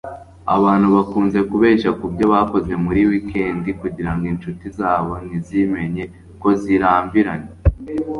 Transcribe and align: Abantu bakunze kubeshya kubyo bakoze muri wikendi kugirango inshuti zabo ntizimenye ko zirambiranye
Abantu 0.55 0.87
bakunze 0.95 1.39
kubeshya 1.49 1.89
kubyo 1.99 2.25
bakoze 2.33 2.73
muri 2.83 3.01
wikendi 3.09 3.69
kugirango 3.81 4.23
inshuti 4.33 4.65
zabo 4.77 5.13
ntizimenye 5.25 6.03
ko 6.41 6.49
zirambiranye 6.61 7.51